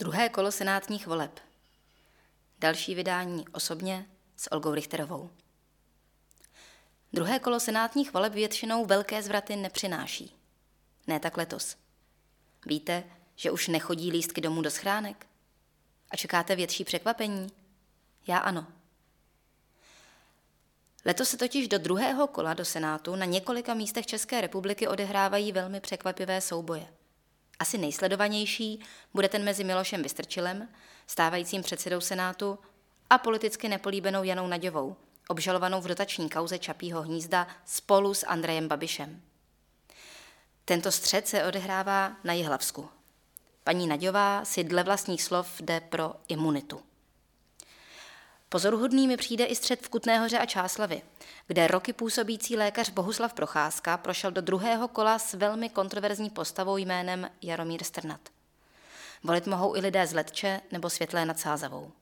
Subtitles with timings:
[0.00, 1.40] Druhé kolo senátních voleb.
[2.58, 5.30] Další vydání osobně s Olgou Richterovou.
[7.12, 10.36] Druhé kolo senátních voleb většinou velké zvraty nepřináší.
[11.06, 11.76] Ne tak letos.
[12.66, 13.04] Víte,
[13.36, 15.26] že už nechodí lístky domů do schránek?
[16.10, 17.52] A čekáte větší překvapení?
[18.26, 18.66] Já ano.
[21.04, 25.80] Letos se totiž do druhého kola do Senátu na několika místech České republiky odehrávají velmi
[25.80, 26.99] překvapivé souboje.
[27.60, 28.80] Asi nejsledovanější
[29.14, 30.68] bude ten mezi Milošem Vystrčilem,
[31.06, 32.58] stávajícím předsedou Senátu,
[33.10, 34.96] a politicky nepolíbenou Janou Naďovou,
[35.28, 39.22] obžalovanou v dotační kauze Čapího hnízda spolu s Andrejem Babišem.
[40.64, 42.88] Tento střed se odehrává na Jihlavsku.
[43.64, 46.82] Paní Naďová si dle vlastních slov jde pro imunitu.
[48.52, 51.02] Pozoruhodný mi přijde i střed v Kutné hoře a Čáslavy,
[51.46, 57.30] kde roky působící lékař Bohuslav Procházka prošel do druhého kola s velmi kontroverzní postavou jménem
[57.42, 58.20] Jaromír Strnat.
[59.24, 61.92] Volit mohou i lidé z Letče nebo Světlé nad Sázavou.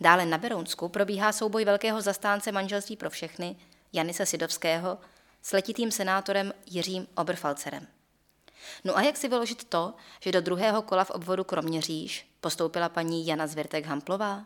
[0.00, 3.56] Dále na Berounsku probíhá souboj velkého zastánce manželství pro všechny,
[3.92, 4.98] Janise Sidovského,
[5.42, 7.86] s letitým senátorem Jiřím Oberfalcerem.
[8.84, 13.26] No a jak si vyložit to, že do druhého kola v obvodu Kroměříž postoupila paní
[13.26, 14.44] Jana Zvirtek-Hamplová?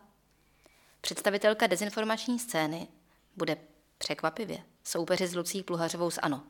[1.03, 2.89] Představitelka dezinformační scény
[3.36, 3.56] bude
[3.98, 6.42] překvapivě soupeři s Lucí Pluhařovou z ANO.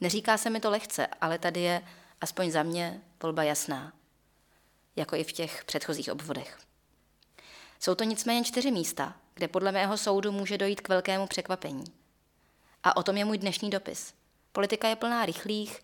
[0.00, 1.82] Neříká se mi to lehce, ale tady je,
[2.20, 3.92] aspoň za mě, volba jasná.
[4.96, 6.58] Jako i v těch předchozích obvodech.
[7.80, 11.84] Jsou to nicméně čtyři místa, kde podle mého soudu může dojít k velkému překvapení.
[12.82, 14.14] A o tom je můj dnešní dopis.
[14.52, 15.80] Politika je plná rychlých,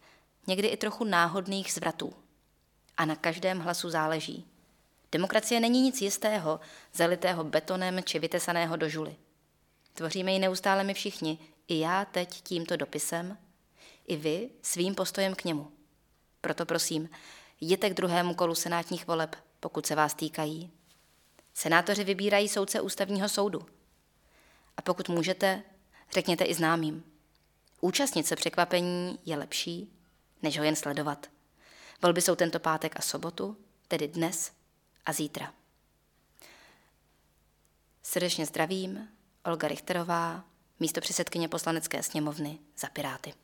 [0.47, 2.15] někdy i trochu náhodných zvratů.
[2.97, 4.47] A na každém hlasu záleží.
[5.13, 6.61] Demokracie není nic jistého,
[6.93, 9.17] zalitého betonem či vytesaného do žuly.
[9.95, 13.39] Tvoříme ji neustále my všichni, i já teď tímto dopisem,
[14.07, 15.73] i vy svým postojem k němu.
[16.41, 17.09] Proto prosím,
[17.61, 20.71] jděte k druhému kolu senátních voleb, pokud se vás týkají.
[21.55, 23.67] Senátoři vybírají soudce ústavního soudu.
[24.77, 25.63] A pokud můžete,
[26.13, 27.05] řekněte i známým.
[27.81, 29.93] Účastnit se překvapení je lepší,
[30.43, 31.27] než ho jen sledovat.
[32.03, 33.57] Volby jsou tento pátek a sobotu,
[33.89, 34.62] tedy dnes
[35.07, 35.55] a zítra.
[38.03, 39.09] Srdečně zdravím,
[39.45, 40.45] Olga Richterová,
[40.81, 43.35] místo předsedkyně poslanecké sněmovny za Piráty.